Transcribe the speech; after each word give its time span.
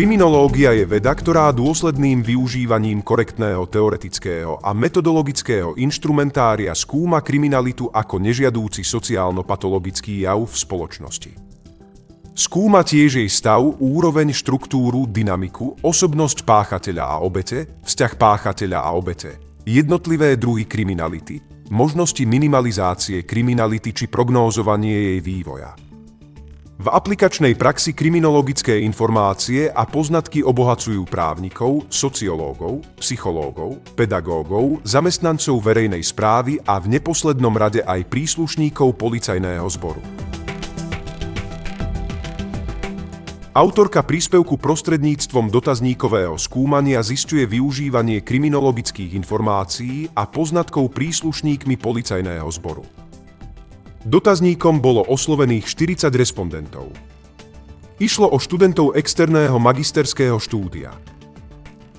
Kriminológia 0.00 0.72
je 0.72 0.88
veda, 0.88 1.12
ktorá 1.12 1.52
dôsledným 1.52 2.24
využívaním 2.24 3.04
korektného 3.04 3.68
teoretického 3.68 4.56
a 4.56 4.72
metodologického 4.72 5.76
inštrumentária 5.76 6.72
skúma 6.72 7.20
kriminalitu 7.20 7.84
ako 7.92 8.16
nežiadúci 8.16 8.80
sociálno-patologický 8.80 10.24
jav 10.24 10.40
v 10.40 10.56
spoločnosti. 10.56 11.32
Skúma 12.32 12.80
tiež 12.80 13.20
jej 13.20 13.28
stav, 13.28 13.60
úroveň, 13.60 14.32
štruktúru, 14.32 15.04
dynamiku, 15.04 15.76
osobnosť 15.84 16.48
páchateľa 16.48 17.04
a 17.04 17.16
obete, 17.20 17.68
vzťah 17.84 18.12
páchateľa 18.16 18.80
a 18.80 18.96
obete, 18.96 19.36
jednotlivé 19.68 20.40
druhy 20.40 20.64
kriminality, 20.64 21.44
možnosti 21.68 22.24
minimalizácie 22.24 23.28
kriminality 23.28 23.92
či 23.92 24.08
prognózovanie 24.08 25.12
jej 25.12 25.20
vývoja. 25.20 25.89
V 26.80 26.88
aplikačnej 26.88 27.60
praxi 27.60 27.92
kriminologické 27.92 28.80
informácie 28.80 29.68
a 29.68 29.84
poznatky 29.84 30.40
obohacujú 30.40 31.04
právnikov, 31.04 31.84
sociológov, 31.92 32.80
psychológov, 32.96 33.84
pedagógov, 33.92 34.80
zamestnancov 34.80 35.60
verejnej 35.60 36.00
správy 36.00 36.56
a 36.64 36.80
v 36.80 36.96
neposlednom 36.96 37.52
rade 37.52 37.84
aj 37.84 38.08
príslušníkov 38.08 38.96
policajného 38.96 39.68
zboru. 39.76 40.00
Autorka 43.52 44.00
príspevku 44.00 44.56
prostredníctvom 44.56 45.52
dotazníkového 45.52 46.40
skúmania 46.40 47.04
zistuje 47.04 47.44
využívanie 47.44 48.24
kriminologických 48.24 49.20
informácií 49.20 50.08
a 50.16 50.24
poznatkov 50.24 50.96
príslušníkmi 50.96 51.76
policajného 51.76 52.48
zboru. 52.48 53.09
Dotazníkom 54.00 54.80
bolo 54.80 55.04
oslovených 55.12 55.68
40 55.76 56.08
respondentov. 56.16 56.88
Išlo 58.00 58.32
o 58.32 58.40
študentov 58.40 58.96
externého 58.96 59.60
magisterského 59.60 60.40
štúdia. 60.40 60.88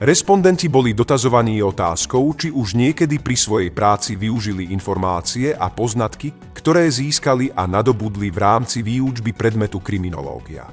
Respondenti 0.00 0.72
boli 0.72 0.96
dotazovaní 0.96 1.60
otázkou, 1.60 2.24
či 2.40 2.48
už 2.48 2.72
niekedy 2.72 3.20
pri 3.20 3.36
svojej 3.36 3.68
práci 3.68 4.16
využili 4.16 4.72
informácie 4.72 5.52
a 5.52 5.68
poznatky, 5.68 6.32
ktoré 6.56 6.88
získali 6.88 7.52
a 7.52 7.68
nadobudli 7.68 8.32
v 8.32 8.38
rámci 8.48 8.80
výučby 8.80 9.36
predmetu 9.36 9.76
kriminológia. 9.84 10.72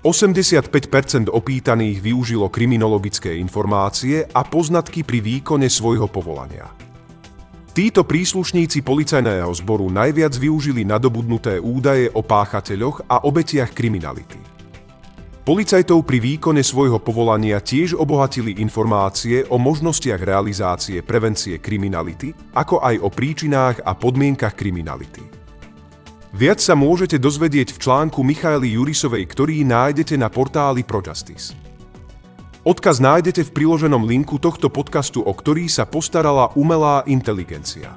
85% 0.00 1.28
opýtaných 1.28 2.00
využilo 2.00 2.48
kriminologické 2.48 3.36
informácie 3.36 4.24
a 4.32 4.48
poznatky 4.48 5.04
pri 5.04 5.20
výkone 5.20 5.68
svojho 5.68 6.08
povolania. 6.08 6.72
Títo 7.72 8.04
príslušníci 8.04 8.84
policajného 8.84 9.48
zboru 9.56 9.88
najviac 9.88 10.36
využili 10.36 10.84
nadobudnuté 10.84 11.56
údaje 11.56 12.04
o 12.12 12.20
páchateľoch 12.20 13.08
a 13.08 13.24
obetiach 13.24 13.72
kriminality. 13.72 14.36
Policajtov 15.40 16.04
pri 16.04 16.20
výkone 16.20 16.60
svojho 16.60 17.00
povolania 17.00 17.64
tiež 17.64 17.96
obohatili 17.96 18.60
informácie 18.60 19.48
o 19.48 19.56
možnostiach 19.56 20.20
realizácie 20.20 21.00
prevencie 21.00 21.64
kriminality, 21.64 22.36
ako 22.52 22.84
aj 22.84 23.00
o 23.00 23.08
príčinách 23.08 23.80
a 23.88 23.96
podmienkach 23.96 24.52
kriminality. 24.52 25.24
Viac 26.36 26.60
sa 26.60 26.76
môžete 26.76 27.16
dozvedieť 27.16 27.72
v 27.72 27.88
článku 27.88 28.20
Michaely 28.20 28.76
Jurisovej, 28.76 29.24
ktorý 29.24 29.64
nájdete 29.64 30.20
na 30.20 30.28
portáli 30.28 30.84
ProJustice. 30.84 31.71
Odkaz 32.62 33.02
nájdete 33.02 33.50
v 33.50 33.54
priloženom 33.58 34.06
linku 34.06 34.38
tohto 34.38 34.70
podcastu, 34.70 35.18
o 35.18 35.34
ktorý 35.34 35.66
sa 35.66 35.82
postarala 35.82 36.54
umelá 36.54 37.02
inteligencia. 37.10 37.90